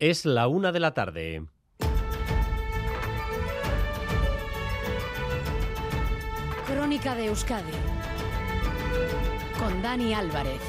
Es 0.00 0.24
la 0.24 0.48
una 0.48 0.72
de 0.72 0.80
la 0.80 0.94
tarde. 0.94 1.44
Crónica 6.66 7.14
de 7.14 7.26
Euskadi 7.26 7.70
con 9.58 9.82
Dani 9.82 10.14
Álvarez. 10.14 10.62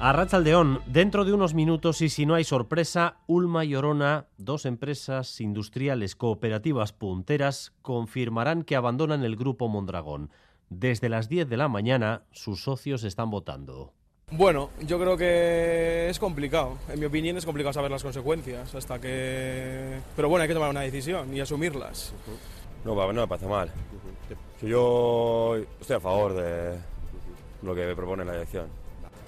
A 0.00 0.12
Rachaldeón, 0.14 0.80
dentro 0.86 1.26
de 1.26 1.34
unos 1.34 1.52
minutos 1.52 2.00
y 2.00 2.08
si 2.08 2.24
no 2.24 2.34
hay 2.34 2.44
sorpresa, 2.44 3.18
Ulma 3.26 3.66
y 3.66 3.74
Orona, 3.74 4.28
dos 4.38 4.64
empresas 4.64 5.42
industriales 5.42 6.16
cooperativas 6.16 6.94
punteras, 6.94 7.74
confirmarán 7.82 8.62
que 8.62 8.74
abandonan 8.74 9.22
el 9.22 9.36
grupo 9.36 9.68
Mondragón. 9.68 10.30
Desde 10.70 11.10
las 11.10 11.28
10 11.28 11.46
de 11.46 11.58
la 11.58 11.68
mañana, 11.68 12.22
sus 12.32 12.62
socios 12.62 13.04
están 13.04 13.30
votando. 13.30 13.92
Bueno, 14.30 14.70
yo 14.80 14.98
creo 14.98 15.16
que 15.16 16.08
es 16.10 16.18
complicado. 16.18 16.78
En 16.88 17.00
mi 17.00 17.06
opinión 17.06 17.36
es 17.36 17.46
complicado 17.46 17.72
saber 17.72 17.90
las 17.90 18.02
consecuencias 18.02 18.74
hasta 18.74 19.00
que... 19.00 20.00
Pero 20.14 20.28
bueno, 20.28 20.42
hay 20.42 20.48
que 20.48 20.54
tomar 20.54 20.70
una 20.70 20.82
decisión 20.82 21.34
y 21.34 21.40
asumirlas. 21.40 22.12
No, 22.84 22.94
no 22.94 23.20
me 23.22 23.26
parece 23.26 23.46
mal. 23.46 23.70
Yo 24.62 25.56
estoy 25.80 25.96
a 25.96 26.00
favor 26.00 26.34
de 26.34 26.78
lo 27.62 27.74
que 27.74 27.86
me 27.86 27.96
propone 27.96 28.24
la 28.24 28.34
elección. 28.34 28.66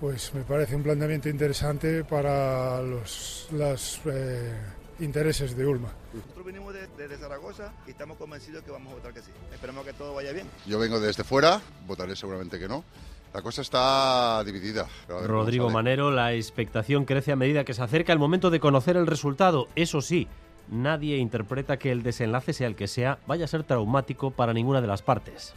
Pues 0.00 0.34
me 0.34 0.42
parece 0.42 0.76
un 0.76 0.82
planteamiento 0.82 1.28
interesante 1.28 2.04
para 2.04 2.80
los 2.82 3.48
las, 3.52 4.00
eh, 4.06 4.52
intereses 5.00 5.56
de 5.56 5.66
Ulma. 5.66 5.92
Nosotros 6.12 6.46
venimos 6.46 6.74
desde 6.74 7.08
de, 7.08 7.16
Zaragoza 7.16 7.72
y 7.86 7.90
estamos 7.90 8.16
convencidos 8.16 8.62
que 8.64 8.70
vamos 8.70 8.92
a 8.92 8.96
votar 8.96 9.12
que 9.12 9.20
sí. 9.20 9.30
Esperemos 9.52 9.84
que 9.84 9.92
todo 9.92 10.14
vaya 10.14 10.32
bien. 10.32 10.46
Yo 10.66 10.78
vengo 10.78 11.00
desde 11.00 11.24
fuera, 11.24 11.60
votaré 11.86 12.16
seguramente 12.16 12.58
que 12.58 12.68
no. 12.68 12.84
La 13.32 13.42
cosa 13.42 13.62
está 13.62 14.42
dividida. 14.44 14.88
Rodrigo 15.08 15.70
Manero, 15.70 16.10
la 16.10 16.32
expectación 16.34 17.04
crece 17.04 17.30
a 17.32 17.36
medida 17.36 17.64
que 17.64 17.74
se 17.74 17.82
acerca 17.82 18.12
el 18.12 18.18
momento 18.18 18.50
de 18.50 18.58
conocer 18.58 18.96
el 18.96 19.06
resultado. 19.06 19.68
Eso 19.76 20.00
sí, 20.00 20.26
nadie 20.68 21.16
interpreta 21.18 21.78
que 21.78 21.92
el 21.92 22.02
desenlace 22.02 22.52
sea 22.52 22.66
el 22.66 22.74
que 22.74 22.88
sea, 22.88 23.18
vaya 23.26 23.44
a 23.44 23.48
ser 23.48 23.62
traumático 23.62 24.32
para 24.32 24.52
ninguna 24.52 24.80
de 24.80 24.88
las 24.88 25.02
partes. 25.02 25.54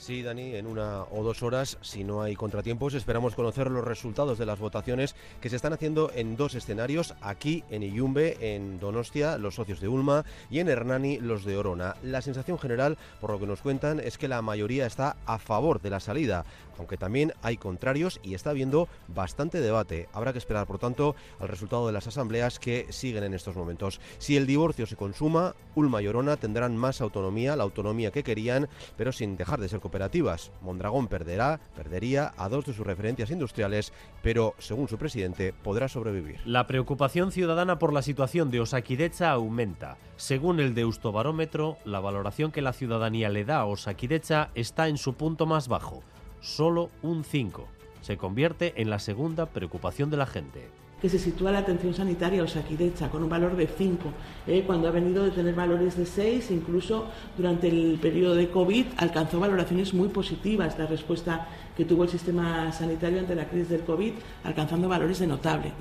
Sí, 0.00 0.22
Dani, 0.22 0.54
en 0.54 0.66
una 0.66 1.02
o 1.02 1.22
dos 1.22 1.42
horas, 1.42 1.76
si 1.82 2.04
no 2.04 2.22
hay 2.22 2.34
contratiempos, 2.34 2.94
esperamos 2.94 3.34
conocer 3.34 3.70
los 3.70 3.84
resultados 3.84 4.38
de 4.38 4.46
las 4.46 4.58
votaciones 4.58 5.14
que 5.42 5.50
se 5.50 5.56
están 5.56 5.74
haciendo 5.74 6.10
en 6.14 6.38
dos 6.38 6.54
escenarios, 6.54 7.14
aquí 7.20 7.64
en 7.68 7.82
Iyumbe, 7.82 8.38
en 8.40 8.80
Donostia, 8.80 9.36
los 9.36 9.56
socios 9.56 9.78
de 9.78 9.88
Ulma, 9.88 10.24
y 10.48 10.60
en 10.60 10.70
Hernani, 10.70 11.18
los 11.18 11.44
de 11.44 11.58
Orona. 11.58 11.96
La 12.02 12.22
sensación 12.22 12.58
general, 12.58 12.96
por 13.20 13.30
lo 13.30 13.38
que 13.38 13.46
nos 13.46 13.60
cuentan, 13.60 14.00
es 14.00 14.16
que 14.16 14.26
la 14.26 14.40
mayoría 14.40 14.86
está 14.86 15.18
a 15.26 15.38
favor 15.38 15.82
de 15.82 15.90
la 15.90 16.00
salida, 16.00 16.46
aunque 16.78 16.96
también 16.96 17.34
hay 17.42 17.58
contrarios 17.58 18.20
y 18.22 18.32
está 18.32 18.50
habiendo 18.50 18.88
bastante 19.06 19.60
debate. 19.60 20.08
Habrá 20.14 20.32
que 20.32 20.38
esperar, 20.38 20.66
por 20.66 20.78
tanto, 20.78 21.14
al 21.38 21.48
resultado 21.48 21.86
de 21.86 21.92
las 21.92 22.06
asambleas 22.06 22.58
que 22.58 22.86
siguen 22.88 23.24
en 23.24 23.34
estos 23.34 23.54
momentos. 23.54 24.00
Si 24.16 24.38
el 24.38 24.46
divorcio 24.46 24.86
se 24.86 24.96
consuma, 24.96 25.54
Ulma 25.74 26.00
y 26.00 26.08
Orona 26.08 26.38
tendrán 26.38 26.74
más 26.74 27.02
autonomía, 27.02 27.54
la 27.54 27.64
autonomía 27.64 28.10
que 28.10 28.24
querían, 28.24 28.66
pero 28.96 29.12
sin 29.12 29.36
dejar 29.36 29.60
de 29.60 29.68
ser 29.68 29.80
cooperativas. 29.90 30.52
Mondragón 30.62 31.08
perderá, 31.08 31.58
perdería 31.74 32.32
a 32.36 32.48
dos 32.48 32.64
de 32.64 32.72
sus 32.72 32.86
referencias 32.86 33.30
industriales, 33.30 33.92
pero, 34.22 34.54
según 34.58 34.88
su 34.88 34.98
presidente, 34.98 35.52
podrá 35.52 35.88
sobrevivir. 35.88 36.38
La 36.44 36.68
preocupación 36.68 37.32
ciudadana 37.32 37.80
por 37.80 37.92
la 37.92 38.02
situación 38.02 38.52
de 38.52 38.60
Osakidecha 38.60 39.32
aumenta. 39.32 39.96
Según 40.16 40.60
el 40.60 40.74
Deustobarómetro, 40.74 41.76
la 41.84 41.98
valoración 41.98 42.52
que 42.52 42.62
la 42.62 42.72
ciudadanía 42.72 43.28
le 43.30 43.44
da 43.44 43.58
a 43.58 43.66
Osakidecha 43.66 44.50
está 44.54 44.86
en 44.86 44.96
su 44.96 45.14
punto 45.14 45.44
más 45.46 45.66
bajo 45.66 46.04
solo 46.40 46.90
un 47.02 47.24
5. 47.24 47.68
Se 48.00 48.16
convierte 48.16 48.80
en 48.80 48.88
la 48.88 48.98
segunda 48.98 49.46
preocupación 49.46 50.08
de 50.08 50.16
la 50.16 50.26
gente 50.26 50.70
que 51.00 51.08
se 51.08 51.18
sitúa 51.18 51.50
la 51.50 51.58
atención 51.60 51.94
sanitaria 51.94 52.42
Osakidecha 52.42 53.08
con 53.10 53.22
un 53.22 53.28
valor 53.28 53.56
de 53.56 53.66
5, 53.66 54.12
eh, 54.46 54.64
cuando 54.66 54.88
ha 54.88 54.90
venido 54.90 55.24
de 55.24 55.30
tener 55.30 55.54
valores 55.54 55.96
de 55.96 56.06
6, 56.06 56.50
incluso 56.50 57.06
durante 57.36 57.68
el 57.68 57.98
periodo 58.00 58.34
de 58.34 58.50
COVID 58.50 58.86
alcanzó 58.98 59.40
valoraciones 59.40 59.94
muy 59.94 60.08
positivas 60.08 60.78
la 60.78 60.86
respuesta 60.86 61.48
que 61.76 61.84
tuvo 61.84 62.04
el 62.04 62.10
sistema 62.10 62.70
sanitario 62.72 63.20
ante 63.20 63.34
la 63.34 63.48
crisis 63.48 63.70
del 63.70 63.80
COVID, 63.82 64.12
alcanzando 64.44 64.88
valores 64.88 65.18
de 65.18 65.26
notable. 65.26 65.72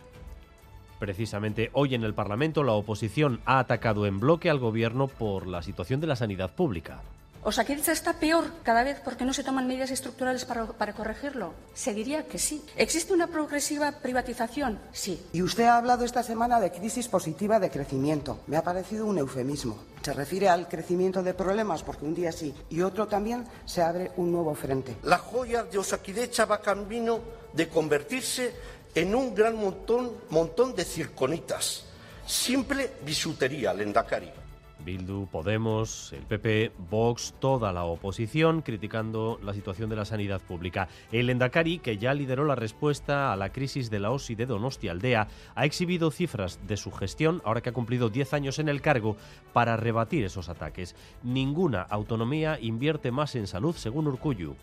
Precisamente 0.99 1.69
hoy 1.73 1.95
en 1.95 2.03
el 2.03 2.13
Parlamento 2.13 2.63
la 2.63 2.73
oposición 2.73 3.39
ha 3.45 3.59
atacado 3.59 4.05
en 4.05 4.19
bloque 4.19 4.49
al 4.49 4.59
gobierno 4.59 5.07
por 5.07 5.47
la 5.47 5.61
situación 5.61 6.01
de 6.01 6.07
la 6.07 6.15
sanidad 6.17 6.53
pública. 6.55 7.01
¿Osakidza 7.41 7.93
está 7.93 8.13
peor 8.13 8.51
cada 8.63 8.83
vez 8.83 8.99
porque 9.03 9.23
no 9.23 9.31
se 9.31 9.45
toman 9.45 9.65
medidas 9.65 9.91
estructurales 9.91 10.43
para, 10.43 10.65
para, 10.67 10.93
corregirlo? 10.93 11.53
Se 11.73 11.93
diría 11.93 12.27
que 12.27 12.37
sí. 12.37 12.65
¿Existe 12.75 13.13
una 13.13 13.27
progresiva 13.27 13.93
privatización? 13.93 14.77
Sí. 14.91 15.25
Y 15.31 15.41
usted 15.41 15.63
ha 15.63 15.77
hablado 15.77 16.03
esta 16.03 16.21
semana 16.21 16.59
de 16.59 16.71
crisis 16.71 17.07
positiva 17.07 17.59
de 17.59 17.69
crecimiento. 17.69 18.39
Me 18.47 18.57
ha 18.57 18.63
parecido 18.63 19.05
un 19.05 19.19
eufemismo. 19.19 19.79
Se 20.01 20.13
refiere 20.13 20.49
al 20.49 20.67
crecimiento 20.67 21.23
de 21.23 21.33
problemas 21.33 21.81
porque 21.81 22.05
un 22.05 22.13
día 22.13 22.31
sí 22.33 22.53
y 22.69 22.81
otro 22.81 23.07
también 23.07 23.45
se 23.65 23.81
abre 23.81 24.11
un 24.17 24.31
nuevo 24.31 24.53
frente. 24.53 24.97
La 25.03 25.17
joya 25.17 25.63
de 25.63 25.77
Osakidecha 25.77 26.45
va 26.45 26.61
camino 26.61 27.19
de 27.53 27.69
convertirse 27.69 28.53
en 28.93 29.15
un 29.15 29.33
gran 29.33 29.55
montón, 29.55 30.11
montón 30.29 30.75
de 30.75 30.83
circonitas. 30.83 31.85
Simple 32.25 32.91
bisutería, 33.05 33.73
Lendakari. 33.73 34.38
Bildu, 34.85 35.27
Podemos, 35.27 36.13
el 36.13 36.23
PP, 36.23 36.71
Vox, 36.89 37.33
toda 37.39 37.71
la 37.71 37.83
oposición 37.83 38.61
criticando 38.61 39.39
la 39.43 39.53
situación 39.53 39.89
de 39.89 39.95
la 39.95 40.05
sanidad 40.05 40.41
pública. 40.41 40.87
El 41.11 41.29
Endacari, 41.29 41.79
que 41.79 41.97
ya 41.97 42.13
lideró 42.13 42.45
la 42.45 42.55
respuesta 42.55 43.31
a 43.31 43.35
la 43.35 43.51
crisis 43.51 43.89
de 43.89 43.99
la 43.99 44.11
OSI 44.11 44.35
de 44.35 44.45
Donostia 44.45 44.91
Aldea, 44.91 45.27
ha 45.55 45.65
exhibido 45.65 46.11
cifras 46.11 46.59
de 46.67 46.77
su 46.77 46.91
gestión, 46.91 47.41
ahora 47.45 47.61
que 47.61 47.69
ha 47.69 47.73
cumplido 47.73 48.09
10 48.09 48.33
años 48.33 48.59
en 48.59 48.69
el 48.69 48.81
cargo, 48.81 49.17
para 49.53 49.77
rebatir 49.77 50.23
esos 50.23 50.49
ataques. 50.49 50.95
Ninguna 51.23 51.81
autonomía 51.81 52.57
invierte 52.59 53.11
más 53.11 53.35
en 53.35 53.47
salud, 53.47 53.75
según 53.75 54.07
Urcuyu. 54.07 54.55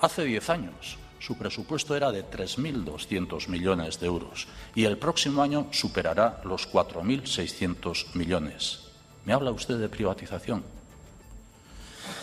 Hace 0.00 0.24
10 0.24 0.50
años 0.50 0.98
su 1.20 1.36
presupuesto 1.36 1.94
era 1.94 2.10
de 2.10 2.24
3.200 2.24 3.48
millones 3.48 4.00
de 4.00 4.06
euros 4.06 4.48
y 4.74 4.84
el 4.84 4.96
próximo 4.96 5.42
año 5.42 5.68
superará 5.70 6.40
los 6.44 6.72
4.600 6.72 8.14
millones. 8.14 8.89
¿Me 9.24 9.32
habla 9.32 9.50
usted 9.50 9.78
de 9.78 9.88
privatización? 9.88 10.64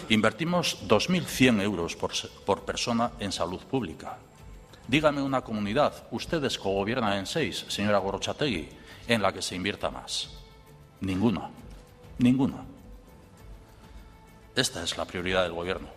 Invertimos 0.09 0.87
2.100 0.87 1.61
euros 1.61 1.95
por, 1.95 2.61
persona 2.61 3.11
en 3.19 3.31
salud 3.31 3.59
pública. 3.59 4.17
Dígame 4.87 5.21
una 5.21 5.41
comunidad, 5.41 5.93
ustedes 6.11 6.57
cogobiernan 6.57 7.17
en 7.17 7.25
seis, 7.25 7.65
señora 7.67 7.97
Gorochategui, 7.97 8.69
en 9.07 9.21
la 9.21 9.33
que 9.33 9.41
se 9.41 9.55
invierta 9.55 9.91
más. 9.91 10.29
Ninguna, 11.01 11.49
ninguna. 12.19 12.63
Esta 14.55 14.81
es 14.81 14.97
la 14.97 15.05
prioridad 15.05 15.43
del 15.43 15.53
Gobierno. 15.53 15.89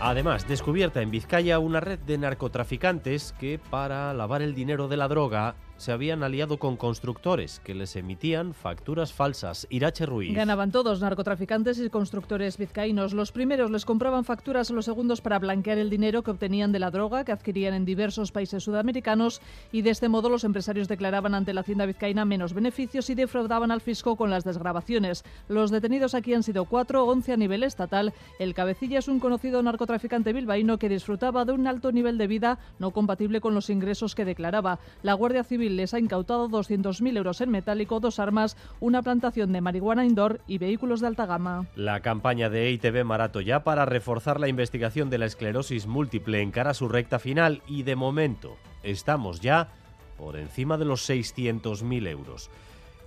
Además, 0.00 0.46
descubierta 0.46 1.00
en 1.00 1.10
Vizcaya 1.10 1.58
una 1.58 1.80
red 1.80 1.98
de 1.98 2.18
narcotraficantes 2.18 3.34
que, 3.40 3.58
para 3.58 4.14
lavar 4.14 4.42
el 4.42 4.54
dinero 4.54 4.86
de 4.88 4.96
la 4.96 5.08
droga, 5.08 5.56
se 5.78 5.92
habían 5.92 6.22
aliado 6.22 6.58
con 6.58 6.76
constructores 6.76 7.60
que 7.64 7.74
les 7.74 7.96
emitían 7.96 8.52
facturas 8.52 9.12
falsas. 9.12 9.66
Irache 9.70 10.04
Ruiz. 10.04 10.34
Ganaban 10.34 10.72
todos, 10.72 11.00
narcotraficantes 11.00 11.78
y 11.78 11.88
constructores 11.88 12.58
vizcaínos. 12.58 13.14
Los 13.14 13.32
primeros 13.32 13.70
les 13.70 13.84
compraban 13.84 14.24
facturas 14.24 14.70
a 14.70 14.74
los 14.74 14.84
segundos 14.84 15.20
para 15.20 15.38
blanquear 15.38 15.78
el 15.78 15.88
dinero 15.88 16.22
que 16.22 16.32
obtenían 16.32 16.72
de 16.72 16.80
la 16.80 16.90
droga 16.90 17.24
que 17.24 17.32
adquirían 17.32 17.74
en 17.74 17.84
diversos 17.84 18.32
países 18.32 18.64
sudamericanos 18.64 19.40
y 19.72 19.82
de 19.82 19.90
este 19.90 20.08
modo 20.08 20.28
los 20.28 20.44
empresarios 20.44 20.88
declaraban 20.88 21.34
ante 21.34 21.54
la 21.54 21.60
hacienda 21.60 21.86
vizcaína 21.86 22.24
menos 22.24 22.54
beneficios 22.54 23.08
y 23.08 23.14
defraudaban 23.14 23.70
al 23.70 23.80
fisco 23.80 24.16
con 24.16 24.30
las 24.30 24.44
desgrabaciones. 24.44 25.24
Los 25.48 25.70
detenidos 25.70 26.14
aquí 26.14 26.34
han 26.34 26.42
sido 26.42 26.64
cuatro, 26.64 27.04
once 27.04 27.32
a 27.32 27.36
nivel 27.36 27.62
estatal. 27.62 28.12
El 28.40 28.52
cabecilla 28.52 28.98
es 28.98 29.06
un 29.06 29.20
conocido 29.20 29.62
narcotraficante 29.62 30.32
bilbaíno 30.32 30.78
que 30.78 30.88
disfrutaba 30.88 31.44
de 31.44 31.52
un 31.52 31.68
alto 31.68 31.92
nivel 31.92 32.18
de 32.18 32.26
vida 32.26 32.58
no 32.80 32.90
compatible 32.90 33.40
con 33.40 33.54
los 33.54 33.70
ingresos 33.70 34.16
que 34.16 34.24
declaraba. 34.24 34.80
La 35.02 35.14
Guardia 35.14 35.44
Civil 35.44 35.67
les 35.68 35.94
ha 35.94 35.98
incautado 35.98 36.48
200.000 36.48 37.16
euros 37.16 37.40
en 37.40 37.50
metálico, 37.50 38.00
dos 38.00 38.18
armas, 38.18 38.56
una 38.80 39.02
plantación 39.02 39.52
de 39.52 39.60
marihuana 39.60 40.04
indoor 40.04 40.40
y 40.46 40.58
vehículos 40.58 41.00
de 41.00 41.06
alta 41.06 41.26
gama. 41.26 41.66
La 41.76 42.00
campaña 42.00 42.50
de 42.50 42.68
EITB 42.68 43.04
Marato 43.04 43.40
ya 43.40 43.64
para 43.64 43.84
reforzar 43.84 44.40
la 44.40 44.48
investigación 44.48 45.10
de 45.10 45.18
la 45.18 45.26
esclerosis 45.26 45.86
múltiple 45.86 46.40
encara 46.40 46.74
su 46.74 46.88
recta 46.88 47.18
final 47.18 47.62
y 47.66 47.82
de 47.82 47.96
momento 47.96 48.56
estamos 48.82 49.40
ya 49.40 49.68
por 50.16 50.36
encima 50.36 50.76
de 50.76 50.84
los 50.84 51.08
600.000 51.08 52.08
euros. 52.08 52.50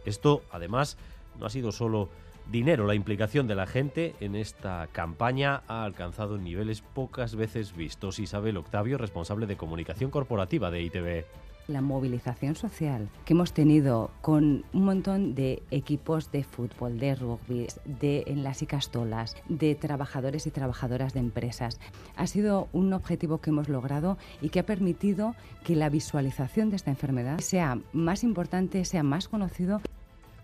Esto, 0.06 0.44
además, 0.52 0.98
no 1.40 1.46
ha 1.46 1.50
sido 1.50 1.72
solo 1.72 2.10
dinero. 2.50 2.88
La 2.88 2.96
implicación 2.96 3.48
de 3.48 3.56
la 3.56 3.68
gente 3.68 4.16
en 4.20 4.36
esta 4.36 4.88
campaña 4.92 5.62
ha 5.68 5.84
alcanzado 5.84 6.38
niveles 6.38 6.82
pocas 6.82 7.36
veces 7.36 7.76
vistos. 7.76 8.20
Isabel 8.20 8.58
Octavio, 8.58 8.98
responsable 8.98 9.46
de 9.46 9.58
comunicación 9.58 10.12
corporativa 10.12 10.72
de 10.72 10.82
ITV. 10.82 11.26
La 11.68 11.82
movilización 11.82 12.56
social 12.56 13.10
que 13.26 13.34
hemos 13.34 13.52
tenido 13.54 14.12
con 14.22 14.64
un 14.74 14.86
montón 14.86 15.36
de 15.36 15.62
equipos 15.72 16.32
de 16.32 16.44
fútbol, 16.44 17.00
de 17.00 17.16
rugby, 17.16 17.68
de 17.86 18.24
en 18.28 18.44
las 18.44 18.62
Icastolas, 18.62 19.36
de 19.48 19.74
trabajadores 19.76 20.46
y 20.48 20.52
trabajadoras 20.52 21.14
de 21.14 21.22
empresas, 21.22 21.80
ha 22.16 22.28
sido 22.28 22.68
un 22.74 22.92
objetivo 22.94 23.40
que 23.40 23.52
hemos 23.52 23.70
logrado 23.70 24.18
y 24.42 24.50
que 24.50 24.60
ha 24.60 24.66
permitido 24.66 25.36
que 25.64 25.76
la 25.76 25.90
visualización 25.90 26.70
de 26.70 26.76
esta 26.76 26.90
enfermedad 26.90 27.40
sea 27.40 27.80
más 27.94 28.24
importante, 28.24 28.84
sea 28.86 29.04
más 29.04 29.28
conocido. 29.28 29.82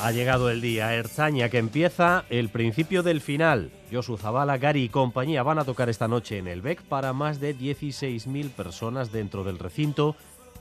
Ha 0.00 0.12
llegado 0.12 0.48
el 0.48 0.60
día, 0.60 0.94
Erzaña, 0.94 1.48
que 1.48 1.58
empieza 1.58 2.24
el 2.30 2.48
principio 2.48 3.02
del 3.02 3.20
final. 3.20 3.70
Josu 3.92 4.16
Zabala, 4.16 4.56
Gary 4.56 4.84
y 4.84 4.88
compañía 4.88 5.42
van 5.42 5.58
a 5.58 5.64
tocar 5.64 5.88
esta 5.88 6.08
noche 6.08 6.38
en 6.38 6.46
el 6.46 6.62
BEC 6.62 6.82
para 6.82 7.12
más 7.12 7.40
de 7.40 7.54
16.000 7.54 8.50
personas 8.50 9.12
dentro 9.12 9.44
del 9.44 9.58
recinto 9.58 10.16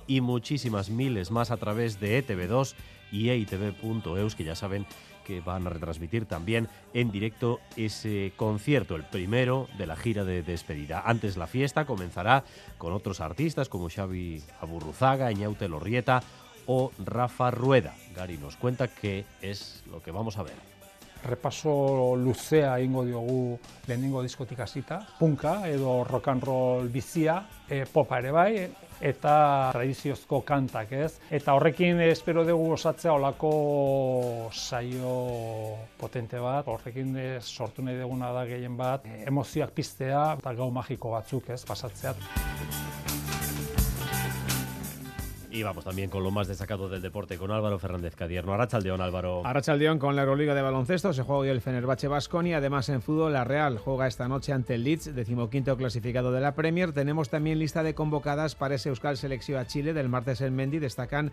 y 0.07 0.21
muchísimas 0.21 0.89
miles 0.89 1.31
más 1.31 1.51
a 1.51 1.57
través 1.57 1.99
de 1.99 2.25
ETV2 2.25 2.73
y 3.11 3.29
eitv.eus, 3.29 4.35
que 4.35 4.43
ya 4.43 4.55
saben 4.55 4.85
que 5.25 5.41
van 5.41 5.67
a 5.67 5.69
retransmitir 5.69 6.25
también 6.25 6.69
en 6.93 7.11
directo 7.11 7.59
ese 7.75 8.31
concierto, 8.37 8.95
el 8.95 9.03
primero 9.03 9.67
de 9.77 9.85
la 9.85 9.97
gira 9.97 10.23
de 10.23 10.41
despedida. 10.41 11.03
Antes 11.05 11.35
la 11.35 11.47
fiesta 11.47 11.85
comenzará 11.85 12.45
con 12.77 12.93
otros 12.93 13.19
artistas 13.19 13.67
como 13.67 13.89
Xavi 13.89 14.41
Aburruzaga, 14.61 15.29
Eñaute 15.29 15.67
Lorrieta 15.67 16.23
o 16.65 16.91
Rafa 17.03 17.51
Rueda. 17.51 17.93
Gary 18.15 18.37
nos 18.37 18.55
cuenta 18.55 18.87
qué 18.87 19.25
es 19.41 19.83
lo 19.91 20.01
que 20.01 20.11
vamos 20.11 20.37
a 20.37 20.43
ver. 20.43 20.76
Repaso 21.25 22.15
luzea 22.15 22.77
ingo 22.79 23.03
diogu 23.05 23.57
lehenengo 23.87 24.21
diskotik 24.23 24.59
hasita, 24.59 24.99
punka 25.19 25.61
edo 25.69 26.03
rock 26.03 26.27
and 26.27 26.43
roll 26.43 26.89
bizia, 26.89 27.41
e, 27.69 27.85
popa 27.85 28.19
ere 28.19 28.31
bai, 28.31 28.51
eta 29.01 29.69
tradiziozko 29.73 30.41
kantak, 30.47 30.91
ez? 30.91 31.19
Eta 31.33 31.53
horrekin 31.57 32.01
espero 32.07 32.45
dugu 32.47 32.71
osatzea 32.77 33.13
olako 33.13 34.49
saio 34.53 35.15
potente 35.99 36.39
bat, 36.41 36.67
horrekin 36.67 37.15
ez, 37.21 37.45
sortu 37.45 37.85
nahi 37.85 37.99
duguna 37.99 38.31
da 38.33 38.45
gehien 38.49 38.77
bat, 38.77 39.05
emozioak 39.25 39.75
piztea 39.77 40.29
eta 40.39 40.53
gau 40.57 40.71
magiko 40.71 41.13
batzuk, 41.17 41.51
ez, 41.53 41.63
pasatzea. 41.65 42.46
Y 45.57 45.63
vamos 45.63 45.85
también 45.85 46.11
con 46.11 46.23
lo 46.23 46.29
más 46.29 46.47
destacado 46.47 46.87
del 46.87 47.01
deporte 47.01 47.35
con 47.35 47.49
Álvaro 47.49 47.79
Fernández 47.79 48.15
Cadierno. 48.15 48.53
Arrachaldeón, 48.53 49.01
Álvaro. 49.01 49.41
Arrachaldeón 49.43 49.97
con 49.97 50.15
la 50.15 50.21
Euroliga 50.21 50.53
de 50.53 50.61
baloncesto. 50.61 51.13
Se 51.13 51.23
juega 51.23 51.39
hoy 51.39 51.49
el 51.49 51.61
Fenerbahce 51.61 52.07
Basconi. 52.07 52.53
Además, 52.53 52.89
en 52.89 53.01
fútbol, 53.01 53.33
la 53.33 53.43
Real 53.43 53.79
juega 53.79 54.05
esta 54.05 54.27
noche 54.27 54.53
ante 54.53 54.75
el 54.75 54.83
Leeds, 54.83 55.15
decimoquinto 55.15 55.75
clasificado 55.75 56.31
de 56.31 56.41
la 56.41 56.53
Premier. 56.53 56.91
Tenemos 56.91 57.31
también 57.31 57.57
lista 57.57 57.81
de 57.81 57.95
convocadas 57.95 58.53
para 58.53 58.75
ese 58.75 58.89
Euskal 58.89 59.17
Selección 59.17 59.59
a 59.59 59.65
Chile 59.65 59.93
del 59.93 60.09
martes 60.09 60.41
en 60.41 60.55
Mendy. 60.55 60.77
Destacan 60.77 61.31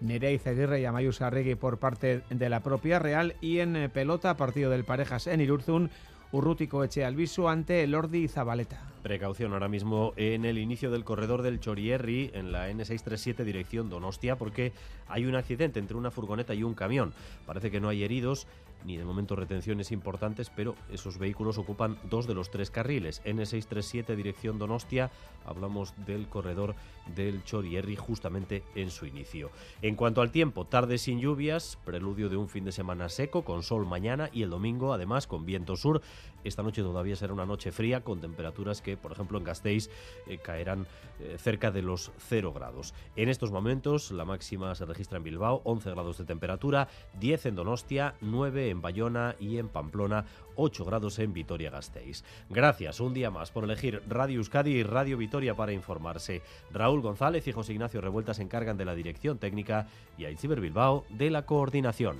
Nerea 0.00 0.30
Izaguirre 0.30 0.80
y 0.80 0.86
Amayus 0.86 1.20
Arregui 1.20 1.54
por 1.54 1.76
parte 1.76 2.22
de 2.30 2.48
la 2.48 2.60
propia 2.60 2.98
Real. 2.98 3.36
Y 3.42 3.58
en 3.58 3.76
eh, 3.76 3.90
pelota, 3.90 4.38
partido 4.38 4.70
del 4.70 4.84
Parejas 4.84 5.26
en 5.26 5.42
Irurzun. 5.42 5.90
Urrútico 6.32 6.82
Eche 6.82 7.04
Alviso 7.04 7.50
ante 7.50 7.82
el 7.82 7.94
Ordi 7.94 8.26
Zabaleta. 8.26 8.80
Precaución 9.06 9.52
ahora 9.52 9.68
mismo 9.68 10.14
en 10.16 10.44
el 10.44 10.58
inicio 10.58 10.90
del 10.90 11.04
corredor 11.04 11.42
del 11.42 11.60
Chorierri 11.60 12.32
en 12.34 12.50
la 12.50 12.68
N637 12.68 13.44
dirección 13.44 13.88
Donostia 13.88 14.34
porque 14.34 14.72
hay 15.06 15.26
un 15.26 15.36
accidente 15.36 15.78
entre 15.78 15.96
una 15.96 16.10
furgoneta 16.10 16.54
y 16.54 16.64
un 16.64 16.74
camión. 16.74 17.14
Parece 17.46 17.70
que 17.70 17.80
no 17.80 17.88
hay 17.88 18.02
heridos 18.02 18.48
ni 18.86 18.96
de 18.96 19.04
momento 19.04 19.36
retenciones 19.36 19.90
importantes, 19.92 20.50
pero 20.54 20.76
esos 20.90 21.18
vehículos 21.18 21.58
ocupan 21.58 21.98
dos 22.08 22.26
de 22.26 22.34
los 22.34 22.50
tres 22.50 22.70
carriles. 22.70 23.22
N637 23.24 24.14
dirección 24.14 24.58
Donostia, 24.58 25.10
hablamos 25.44 25.92
del 26.06 26.28
corredor 26.28 26.74
del 27.14 27.42
Chorierri 27.44 27.96
justamente 27.96 28.62
en 28.74 28.90
su 28.90 29.06
inicio. 29.06 29.50
En 29.82 29.96
cuanto 29.96 30.22
al 30.22 30.30
tiempo, 30.30 30.66
tarde 30.66 30.98
sin 30.98 31.20
lluvias, 31.20 31.78
preludio 31.84 32.28
de 32.28 32.36
un 32.36 32.48
fin 32.48 32.64
de 32.64 32.72
semana 32.72 33.08
seco 33.08 33.44
con 33.44 33.62
sol 33.62 33.86
mañana 33.86 34.30
y 34.32 34.42
el 34.42 34.50
domingo 34.50 34.92
además 34.92 35.26
con 35.26 35.44
viento 35.44 35.76
sur. 35.76 36.00
Esta 36.44 36.62
noche 36.62 36.82
todavía 36.82 37.16
será 37.16 37.32
una 37.32 37.46
noche 37.46 37.72
fría 37.72 38.02
con 38.02 38.20
temperaturas 38.20 38.80
que, 38.80 38.96
por 38.96 39.10
ejemplo, 39.10 39.36
en 39.38 39.44
Gasteiz 39.44 39.90
eh, 40.28 40.38
caerán 40.38 40.86
eh, 41.18 41.36
cerca 41.38 41.72
de 41.72 41.82
los 41.82 42.12
0 42.18 42.52
grados. 42.52 42.94
En 43.16 43.28
estos 43.28 43.50
momentos 43.50 44.12
la 44.12 44.24
máxima 44.24 44.74
se 44.76 44.84
registra 44.84 45.18
en 45.18 45.24
Bilbao, 45.24 45.60
11 45.64 45.90
grados 45.90 46.18
de 46.18 46.24
temperatura, 46.24 46.88
10 47.18 47.46
en 47.46 47.56
Donostia, 47.56 48.14
9 48.20 48.75
en 48.76 48.82
Bayona 48.82 49.34
y 49.40 49.58
en 49.58 49.68
Pamplona, 49.68 50.26
8 50.54 50.84
grados 50.84 51.18
en 51.18 51.32
Vitoria-Gasteiz. 51.32 52.22
Gracias 52.50 53.00
un 53.00 53.14
día 53.14 53.30
más 53.30 53.50
por 53.50 53.64
elegir 53.64 54.02
Radio 54.08 54.36
Euskadi 54.38 54.72
y 54.72 54.82
Radio 54.82 55.16
Vitoria 55.16 55.54
para 55.54 55.72
informarse. 55.72 56.42
Raúl 56.70 57.00
González 57.00 57.46
y 57.48 57.52
José 57.52 57.72
Ignacio 57.72 58.00
Revuelta 58.00 58.34
se 58.34 58.42
encargan 58.42 58.76
de 58.76 58.84
la 58.84 58.94
dirección 58.94 59.38
técnica 59.38 59.88
y 60.18 60.26
Aitziber 60.26 60.60
Bilbao 60.60 61.04
de 61.08 61.30
la 61.30 61.46
coordinación. 61.46 62.18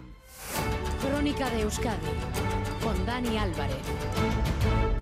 Crónica 1.01 1.51
de 1.51 1.63
Euskadi 1.63 2.07
con 2.83 3.07
Dani 3.07 3.37
Álvarez. 3.37 4.86